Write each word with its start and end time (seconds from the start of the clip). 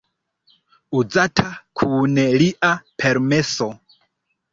Uzata 0.99 1.51
kun 1.81 2.15
lia 2.43 2.71
permeso. 3.03 3.69